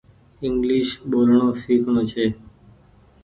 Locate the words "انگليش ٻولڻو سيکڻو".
0.45-2.01